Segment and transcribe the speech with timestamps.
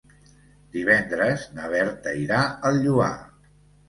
[0.77, 2.39] Divendres na Berta irà
[2.71, 3.11] al Lloar.